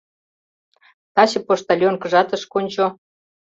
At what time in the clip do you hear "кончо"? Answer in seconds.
2.53-2.85